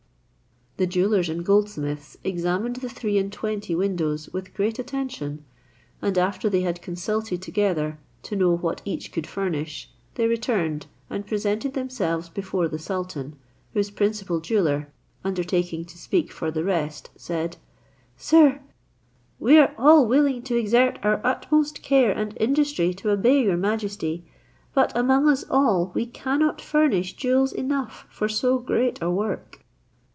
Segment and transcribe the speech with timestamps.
[0.77, 5.45] The jewellers and goldsmiths examined the three and twenty windows with great attention,
[6.01, 11.27] and after they had consulted together, to know what each could furnish, they returned, and
[11.27, 13.35] presented themselves before the sultan,
[13.75, 14.87] whose principal jeweller,
[15.23, 17.57] undertaking to speak for the rest, said,
[18.17, 18.59] "Sir,
[19.37, 24.25] we are all willing to exert our utmost care and industry to obey your majesty;
[24.73, 29.59] but among us all we cannot furnish jewels enough for so great a work."